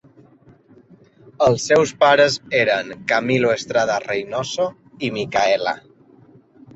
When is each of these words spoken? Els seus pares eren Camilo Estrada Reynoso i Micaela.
Els 1.47 1.65
seus 1.71 1.91
pares 2.03 2.37
eren 2.59 2.89
Camilo 3.11 3.51
Estrada 3.57 3.99
Reynoso 4.07 4.65
i 5.09 5.13
Micaela. 5.19 5.75